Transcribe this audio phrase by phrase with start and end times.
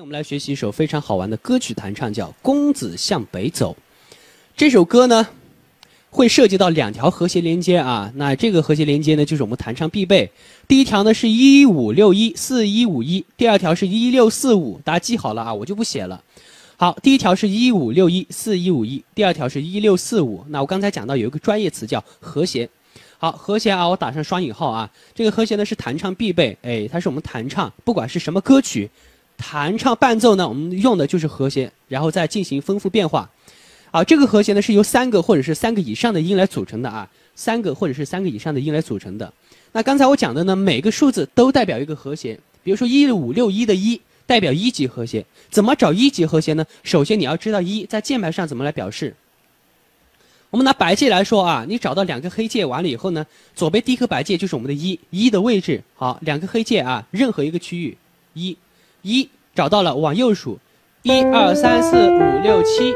[0.00, 3.76] 我们来学习一首非常好玩的歌曲弹唱，叫《公子向北走》。
[4.56, 5.28] 这首歌呢，
[6.08, 8.10] 会涉及到两条和谐连接啊。
[8.14, 10.30] 那这个和谐连接呢，就是我们弹唱必备。
[10.66, 16.24] 第一条呢是一五六一四一五一，第二条是一六四五，大家记好了啊，我就不写了。
[16.78, 20.42] 好，第一条是一五六一四一五一，第二条是一六四五。
[20.48, 22.66] 那我刚才讲到有一个专业词叫和谐。
[23.18, 24.90] 好，和谐啊，我打上双引号啊。
[25.14, 28.88] 这个和谐呢是弹唱必备，哎，它是我们弹唱，不管是什么歌曲。
[29.40, 33.28] 弹唱伴奏呢，我们用的就是和弦，然后再进行丰富变化。
[33.90, 39.32] 好，这个和弦呢是由三个或者是三个以上的音来组成的啊，三个或者是三个以上的音来组成的。
[39.72, 45.24] 那刚才我讲的呢，每个数字都代表一个和弦，比如说一五六一的一代表一级和弦。
[45.48, 46.64] 怎么找一级和弦呢？
[46.84, 49.16] 首先你要知道一在键盘上怎么来表示。
[50.50, 53.26] 我们拿白键来说啊，你找到两个黑键完了以后呢，
[53.56, 55.82] 左边第一颗白键就是我们的一一的位置。
[55.96, 57.96] 好，两个黑键啊，任何一个区域
[58.34, 58.56] 一。
[59.02, 60.58] 一找到了，往右数，
[61.02, 62.94] 一二三四五六七，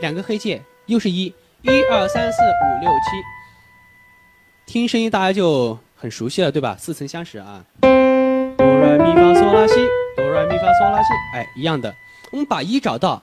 [0.00, 1.26] 两个黑键又是一，
[1.62, 6.76] 一二三四五六七，听声音大家就很熟悉了，对吧？
[6.78, 7.64] 似曾相识啊。
[7.80, 9.74] 哆来咪发嗦拉西，
[10.16, 11.94] 哆来咪发嗦拉西，哎，一样的。
[12.32, 13.22] 我们把一找到，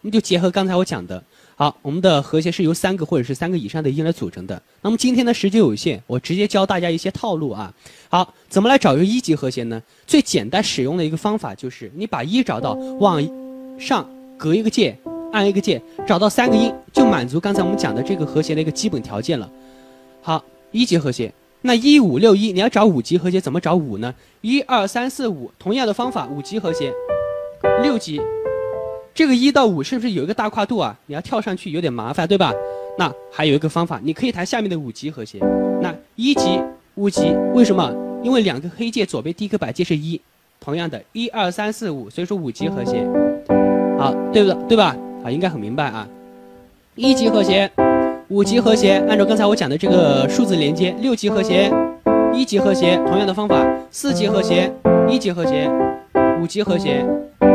[0.00, 1.22] 我们就结合刚才我讲的。
[1.58, 4.62] 好，我们的和谐是由三个或者是三个以上的音来组成的。
[4.80, 7.74] 那么今天的时间有限，我直接教大家一些套路啊。
[8.08, 9.82] 好，怎么来找一个一级和弦呢？
[10.06, 13.20] 最简单使用的一个方法就是你把一找到，往
[13.76, 14.96] 上隔一个键，
[15.32, 19.50] 按一个键，找到三个音，就满足刚才我们讲的这个和弦的一个基本条件了。
[20.22, 21.34] 好，一级和谐。
[21.62, 24.14] 那一五六一，你要找五级和谐，怎么找五呢？
[24.42, 26.92] 一二三四五，同样的方法，五级和谐，
[27.82, 28.20] 六级。
[29.18, 30.96] 这个一到五是不是有一个大跨度啊？
[31.06, 32.54] 你要跳上去有点麻烦，对吧？
[32.96, 35.40] 那还有一个方法，你可以弹下面的五级和弦。
[35.82, 36.60] 那一级、
[36.94, 37.92] 五级，为什么？
[38.22, 40.20] 因为两个黑键左边第一个白键是一，
[40.60, 43.04] 同样的，一二三四五，所以说五级和弦。
[43.98, 44.56] 好，对不对？
[44.68, 44.96] 对吧？
[45.24, 46.06] 好，应该很明白啊。
[46.94, 47.68] 一级和弦，
[48.28, 51.72] 五级和弦，按照刚才我讲的这个数字连接，六级和弦，
[52.32, 54.72] 一级和弦，同样的方法，四级和弦，
[55.10, 55.68] 一级和弦，
[56.40, 57.04] 五级和弦。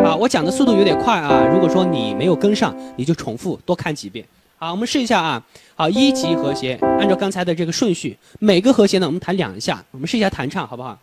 [0.04, 4.26] 好，我讲的速度有点快啊，如果说你没有跟上，你就重复多看几遍。
[4.58, 5.42] 好，我们试一下啊。
[5.76, 9.82] 好，一级和弦，按照刚才的这个顺序，每个和弦呢，我们弹两下。
[9.92, 11.00] 我们试一下弹唱，好不好？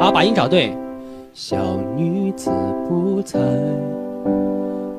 [0.00, 0.76] 好，把音找对。
[1.32, 2.50] 小女子
[2.88, 3.38] 不才，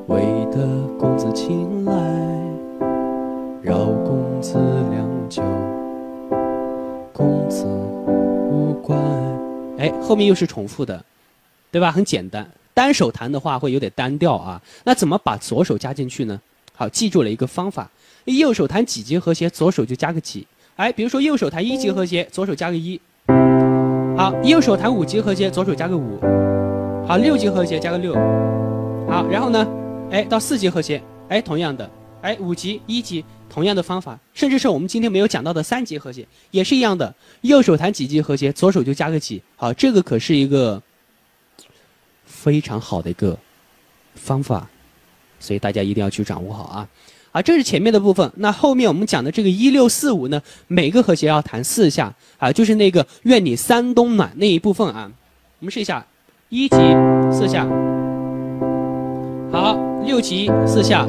[0.08, 0.66] 为得
[0.98, 1.92] 公子青睐，
[3.60, 4.54] 绕公子
[4.90, 5.42] 良久，
[7.12, 7.66] 公子
[8.50, 8.96] 无怪。
[9.76, 11.04] 哎，后面又是重复的，
[11.70, 11.92] 对吧？
[11.92, 12.50] 很简单。
[12.74, 16.40] 单手弹的话会有点单调啊，那怎么把左手加进去呢？
[16.74, 17.90] 好，记住了一个方法，
[18.24, 20.46] 右手弹几级和谐，左手就加个几。
[20.76, 22.98] 哎，比如说右手弹一级和谐，左手加个一。
[24.16, 26.18] 好，右手弹五级和谐，左手加个五。
[27.06, 28.14] 好，六级和谐加个六。
[29.06, 29.68] 好，然后呢，
[30.10, 31.88] 哎，到四级和谐，哎，同样的，
[32.22, 39.42] 哎，五级、一级，同样的方法，甚至是我们今天没有讲到的三级和谐，也是一样的，右手弹几级和谐，左手就加个几。
[39.56, 40.82] 好，这个可是一个。
[42.42, 43.38] 非常好的一个
[44.16, 44.66] 方法，
[45.38, 46.88] 所以大家一定要去掌握好啊！
[47.30, 48.28] 啊，这是前面的部分。
[48.34, 55.08] 那后面我们讲的这个一六四五呢，每个和弦要弹四下啊，就是那个“愿你三冬暖”那一部分啊。
[55.60, 56.04] 我们试一下，
[56.48, 56.76] 一级
[57.30, 57.64] 四下，
[59.52, 61.06] 好，六级四下，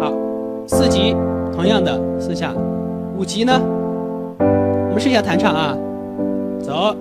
[0.00, 0.12] 好，
[0.68, 1.12] 四级
[1.52, 2.54] 同样的四下，
[3.18, 3.60] 五级呢？
[4.38, 5.76] 我们试一下弹唱啊，
[6.62, 6.96] 走。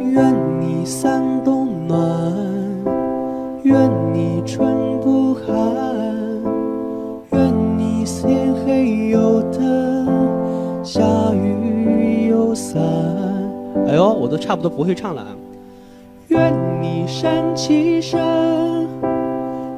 [0.00, 0.53] 愿
[0.84, 1.98] 三冬暖，
[3.62, 5.54] 愿你春不寒，
[7.32, 11.00] 愿你天黑有灯，下
[11.32, 12.82] 雨有伞。
[13.86, 15.28] 哎呦，我都差不多不会唱了啊！
[16.28, 16.52] 愿
[16.82, 18.20] 你山气生，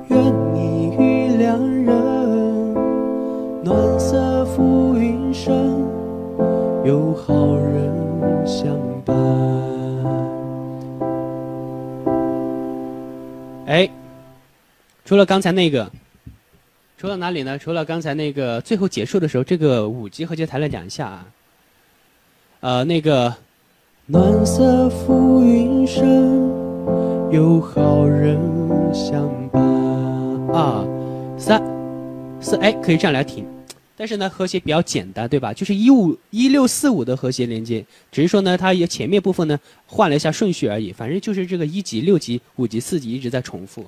[0.08, 0.18] 愿
[0.54, 2.74] 你遇良人，
[3.62, 5.84] 暖色浮云生，
[6.84, 7.65] 有好人
[13.66, 13.88] 哎，
[15.04, 15.90] 除了刚才那个，
[16.96, 17.58] 除了哪里呢？
[17.58, 21.26] 除了刚才那个最后结束的时候，这个五级和弦弹了两下啊。
[22.60, 23.34] 呃，那个。
[24.08, 26.04] 暖色浮云生，
[27.32, 28.38] 有好人
[28.94, 29.60] 相伴。
[30.54, 31.60] 二三
[32.40, 33.44] 四，哎，可以这样来听。
[33.96, 35.52] 但是呢，和谐比较简单，对吧？
[35.52, 40.92] 就是一五一六四五的和谐连接，只是说呢，它也前面部分呢换了一下顺序而已。
[40.92, 43.86] 反正就是这个一级、六级、五级、四级一直在重复。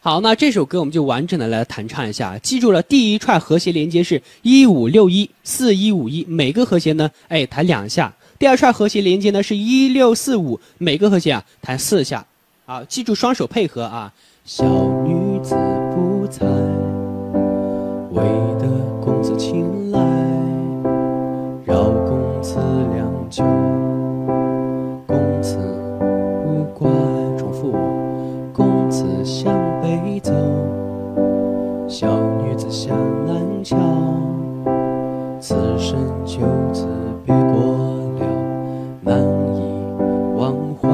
[0.00, 2.38] 好，那这首歌我们就完整的来弹唱一下。
[2.38, 8.10] 记住了，第一串和谐连接是一五六一四一五一，每个和谐呢，哎，弹两下。
[8.38, 12.26] 第二串和谐连接呢是一六四五，每个和弦啊弹四下，
[12.64, 14.10] 好，记住双手配合啊。
[14.46, 14.64] 小
[15.04, 15.54] 女子
[15.94, 16.46] 不才，
[19.40, 19.98] 青睐，
[21.64, 22.56] 绕公子
[22.94, 23.42] 良久，
[25.06, 25.56] 公子
[26.44, 26.92] 无关。
[27.38, 27.72] 重复，
[28.52, 29.50] 公子向
[29.80, 30.30] 北走，
[31.88, 32.94] 小女子向
[33.24, 33.78] 南瞧，
[35.40, 36.40] 此生就
[36.74, 36.86] 此
[37.24, 37.62] 别过
[38.18, 38.26] 了，
[39.00, 39.18] 难
[39.56, 39.62] 以
[40.36, 40.86] 忘怀。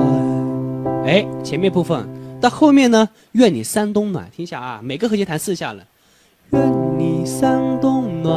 [1.04, 2.06] 哎，前面部分。
[2.40, 3.08] 到后面呢？
[3.32, 5.82] 愿你三冬暖，听一下啊，每个和弦弹四下了。
[6.50, 6.86] 愿你
[7.26, 8.32] 三冬暖，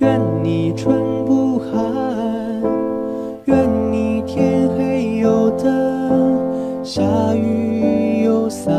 [0.00, 1.80] 愿你春不寒，
[3.44, 3.56] 愿
[3.92, 6.44] 你天黑有灯，
[6.82, 7.02] 下
[7.34, 8.74] 雨有伞，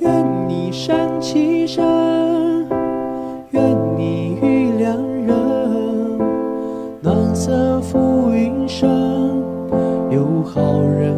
[0.00, 2.66] 愿你山气生，
[3.52, 3.62] 愿
[3.96, 6.18] 你遇良人，
[7.00, 8.90] 暖色浮云生，
[10.10, 11.14] 有好人。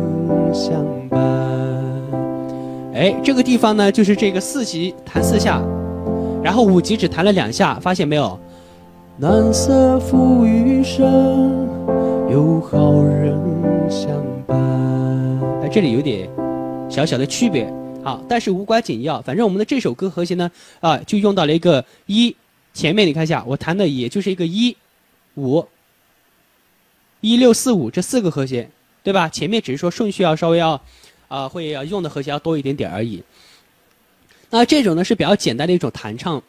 [0.53, 1.42] 相伴。
[2.95, 5.63] 哎，这个地方呢，就是这个四级弹四下，
[6.45, 8.39] 然后五级只弹了两下，发现没有？
[9.21, 11.67] 蓝色浮余生，
[12.31, 13.35] 有好人
[13.91, 14.11] 相
[14.47, 14.59] 伴。
[15.63, 16.29] 哎，这里有点
[16.91, 17.73] 小小的区别，
[18.05, 19.23] 好，但是无关紧要。
[19.23, 20.51] 反正我们的这首歌和弦呢，
[20.81, 22.37] 啊，就用到了一个一，
[22.75, 24.77] 前面你看一下，我弹的也就是一个一
[25.37, 25.65] 五
[27.23, 28.71] 一六四五这四个和弦。
[29.05, 29.29] 对吧？
[29.29, 30.81] 前面只是说顺序要稍微要，
[31.33, 33.23] 啊，会要用的和弦要多一点点而已。
[34.51, 36.43] 那这种呢是比较简单的一种弹唱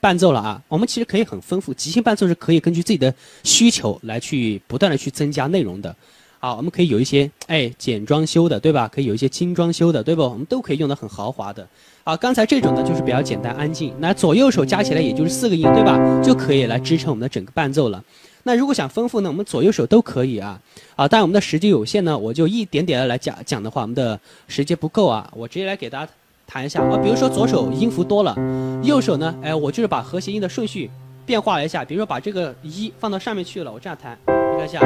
[0.00, 0.62] 伴奏了啊。
[0.68, 5.94] 我们其实可以很丰富，即兴伴奏是可以根据自己的需求来去不断的去增加内容的。
[6.40, 8.88] 啊，我们可以有一些哎简装修的，对吧？
[8.88, 10.22] 可以有一些精装修的，对不？
[10.22, 11.68] 我们都可以用的很豪华的。
[12.04, 15.98] 啊，刚才这种呢就是比较简单安静，那左右手加起来也就是四个音，对吧？
[16.22, 18.02] 就可以来支撑我们的整个伴奏了。
[18.46, 20.60] 那如果想丰富呢，我们左右手都可以啊，
[20.94, 26.12] 啊，但我们的时间有限呢，我就一点点的来讲讲的话，我们的时间不够啊，我直接来给大家
[26.46, 28.36] 弹一下啊，比如说左手音符多了，
[28.84, 30.88] 右手呢，哎，我就是把和弦音的顺序
[31.26, 34.78] 变化了一下，比如说把这个一放到上面去了，我这样弹，你看一下，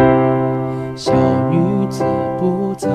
[0.97, 1.13] 小
[1.51, 2.03] 女子
[2.39, 2.89] 不在，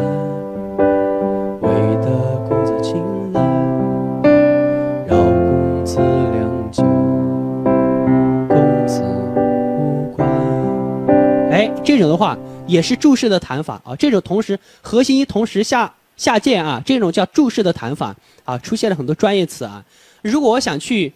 [11.86, 12.38] 这种的话
[12.68, 13.96] 也是注释的弹法啊。
[13.96, 19.84] 这种同时核心音同时下下键啊，这种叫注释的弹法啊，出现了很多专业词啊。
[20.22, 21.14] 如果我想去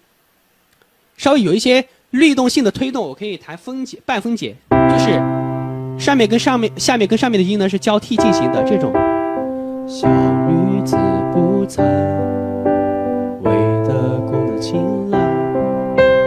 [1.18, 5.20] 稍微有一些律动性的推动，我可以弹分解、半分解，就是
[5.98, 8.94] 上面跟上面、下面跟上面的音呢是交替进行的这种。
[9.88, 10.08] 小
[10.48, 10.96] 女子
[11.34, 11.84] 不才，
[13.42, 13.52] 为
[13.88, 15.18] 得公子青睐。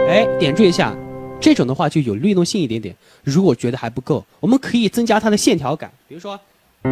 [0.09, 0.93] 哎，点缀一下。
[1.43, 2.95] 这种的话就有律动性一点点。
[3.21, 5.91] 如果觉得还不够，我们可以增加它的线条感。
[6.07, 6.39] 比如说，
[6.85, 6.89] 你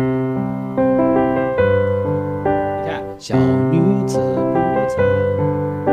[2.86, 3.34] 看，小
[3.72, 4.60] 女子不
[4.90, 4.98] 才，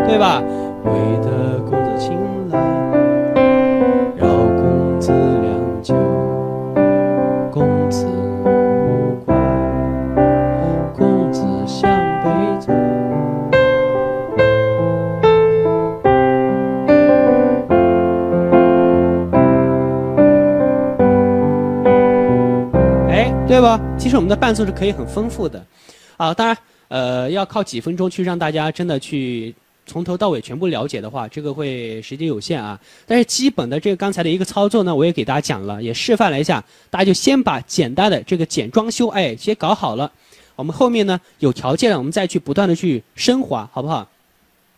[0.09, 0.43] 对吧？
[0.85, 0.91] 为
[1.23, 2.19] 得公子青
[2.51, 2.59] 睐，
[4.17, 5.68] 饶公子良
[23.49, 23.81] 对吧？
[23.99, 25.65] 其实我们的伴奏是可以很丰富的，
[26.19, 26.57] 啊，当然，
[26.89, 29.55] 呃，要靠几分钟去让大家真的去
[29.87, 32.79] 从头到尾全部了解的话，这个会时间有限啊。
[33.07, 40.13] 但是基本的这个刚才的一个操作呢，我也给大家讲了，也示范了一下，大家就先把简单的这个简装修，哎，先搞好了。
[40.55, 44.07] 我们后面呢有条件了，我们再去不断的去升华，好不好？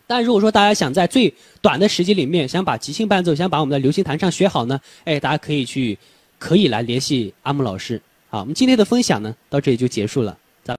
[0.07, 5.99] 但如果说大家想在最短的时间里面想把即兴伴奏，想把我们的流行弹唱学好呢，哎，大家可以去
[6.39, 8.01] 可以来联系阿木老师。
[8.31, 10.37] 好，我们今天的分享呢，到这里就结束了。